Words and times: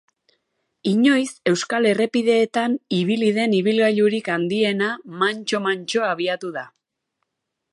Inoiz 0.91 1.27
euskal 1.51 1.87
errepideetan 1.89 2.77
ibili 2.99 3.29
den 3.35 3.53
ibilgailurik 3.59 4.31
handiena 4.37 4.89
mantso-mantso 5.25 6.09
abiatu 6.09 6.55
da. 6.57 6.65